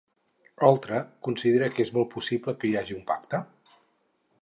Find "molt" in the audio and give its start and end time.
1.99-2.11